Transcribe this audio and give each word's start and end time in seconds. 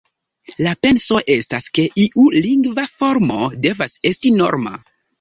La 0.67 0.71
penso 0.85 1.19
estas, 1.35 1.69
ke 1.79 1.87
iu 2.05 2.25
lingva 2.49 2.89
formo 2.97 3.39
devas 3.69 3.99
esti 4.15 4.37
norma. 4.43 4.79